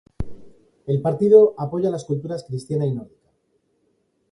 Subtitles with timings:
[0.87, 3.29] El partido apoya las culturas cristiana y nórdica.